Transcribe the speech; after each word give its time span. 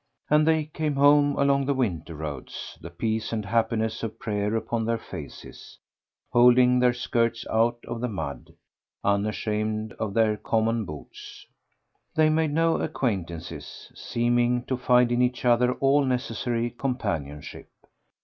And 0.31 0.47
they 0.47 0.65
came 0.65 0.95
home 0.95 1.37
along 1.37 1.67
the 1.67 1.75
winter 1.75 2.15
roads, 2.15 2.75
the 2.81 2.89
peace 2.89 3.31
and 3.31 3.45
happiness 3.45 4.01
of 4.01 4.17
prayer 4.17 4.55
upon 4.55 4.83
their 4.83 4.97
faces, 4.97 5.77
holding 6.31 6.79
their 6.79 6.91
skirts 6.91 7.45
out 7.51 7.77
of 7.87 8.01
the 8.01 8.07
mud, 8.07 8.51
unashamed 9.03 9.93
of 9.99 10.15
their 10.15 10.37
common 10.37 10.85
boots. 10.85 11.45
They 12.15 12.31
made 12.31 12.51
no 12.51 12.77
acquaintances, 12.77 13.91
seeming 13.93 14.63
to 14.63 14.75
find 14.75 15.11
in 15.11 15.21
each 15.21 15.45
other 15.45 15.73
all 15.73 16.03
necessary 16.03 16.71
companionship. 16.71 17.69